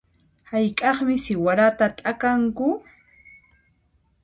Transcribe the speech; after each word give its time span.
Hayk'aqmi 0.51 1.15
siwarata 1.25 1.87
t'akanku? 1.97 2.67